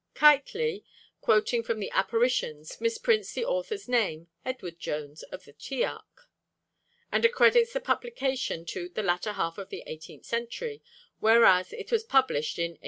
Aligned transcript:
Keightley, 0.15 0.83
quoting 1.21 1.61
from 1.61 1.79
the 1.79 1.91
'Apparitions,' 1.91 2.81
misprints 2.81 3.33
the 3.33 3.45
author's 3.45 3.87
name 3.87 4.29
'Edward 4.43 4.79
Jones 4.79 5.21
of 5.21 5.45
the 5.45 5.53
Tiarch,' 5.53 6.27
and 7.11 7.23
accredits 7.23 7.73
the 7.73 7.79
publication 7.81 8.65
to 8.65 8.89
'the 8.89 9.03
latter 9.03 9.33
half 9.33 9.59
of 9.59 9.69
the 9.69 9.83
eighteenth 9.85 10.25
century,' 10.25 10.81
whereas 11.19 11.71
it 11.71 11.91
was 11.91 12.03
published 12.03 12.57
in 12.57 12.71
1813. 12.71 12.79